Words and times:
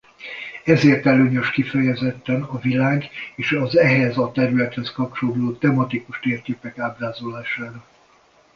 Ezért 0.63 1.05
előnyös 1.05 1.49
kifejezetten 1.51 2.41
a 2.43 2.59
világ- 2.59 3.09
és 3.35 3.51
az 3.51 3.77
ehhez 3.77 4.17
a 4.17 4.31
területhez 4.31 4.91
kapcsolódó 4.91 5.51
tematikus 5.51 6.19
térképek 6.19 6.77
ábrázolására. 6.79 7.85